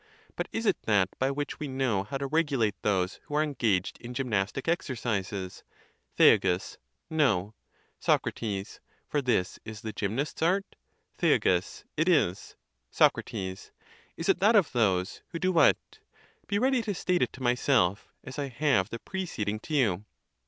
But 0.35 0.47
is 0.51 0.65
it 0.65 0.81
that, 0.87 1.09
by 1.19 1.29
which 1.29 1.59
we 1.59 1.67
know 1.67 2.03
how 2.05 2.17
to 2.17 2.25
regulate 2.25 2.73
those, 2.81 3.19
who 3.25 3.35
are 3.35 3.43
engaged 3.43 3.99
in 4.01 4.15
gymnastic 4.15 4.67
exercises? 4.67 5.63
Thea. 6.17 6.39
No. 7.11 7.53
Soc. 7.99 8.23
For 9.07 9.21
this 9.21 9.59
is 9.63 9.81
the 9.81 9.93
gymnast's 9.93 10.41
art. 10.41 10.75
Thea. 11.19 11.35
It 11.97 12.09
is. 12.09 12.55
Soc. 12.89 13.13
Is 13.31 13.71
it 14.17 14.39
that 14.39 14.55
of 14.55 14.71
those, 14.71 15.21
who 15.27 15.37
do 15.37 15.51
what? 15.51 15.77
Be 16.47 16.57
ready 16.57 16.81
to 16.81 16.95
state 16.95 17.21
it 17.21 17.31
to 17.33 17.43
myself, 17.43 18.07
as 18.23 18.39
I 18.39 18.47
have 18.47 18.89
the 18.89 18.97
preceding 18.97 19.59
to 19.59 19.73
you. 19.75 20.05